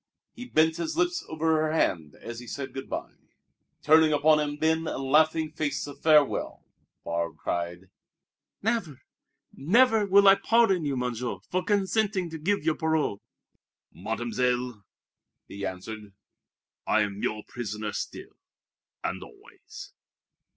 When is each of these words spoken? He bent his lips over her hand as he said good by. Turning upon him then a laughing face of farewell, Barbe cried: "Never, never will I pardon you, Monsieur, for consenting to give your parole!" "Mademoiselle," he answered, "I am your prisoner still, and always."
He 0.33 0.45
bent 0.47 0.77
his 0.77 0.97
lips 0.97 1.23
over 1.29 1.57
her 1.61 1.73
hand 1.73 2.15
as 2.19 2.39
he 2.39 2.47
said 2.47 2.73
good 2.73 2.89
by. 2.89 3.11
Turning 3.83 4.11
upon 4.11 4.39
him 4.39 4.57
then 4.57 4.87
a 4.87 4.97
laughing 4.97 5.51
face 5.51 5.85
of 5.85 6.01
farewell, 6.01 6.65
Barbe 7.03 7.37
cried: 7.37 7.87
"Never, 8.63 8.99
never 9.53 10.07
will 10.07 10.27
I 10.27 10.33
pardon 10.43 10.85
you, 10.85 10.97
Monsieur, 10.97 11.37
for 11.51 11.63
consenting 11.63 12.31
to 12.31 12.39
give 12.39 12.65
your 12.65 12.77
parole!" 12.77 13.21
"Mademoiselle," 13.91 14.83
he 15.47 15.63
answered, 15.67 16.13
"I 16.87 17.01
am 17.01 17.21
your 17.21 17.43
prisoner 17.47 17.93
still, 17.93 18.35
and 19.03 19.21
always." 19.21 19.93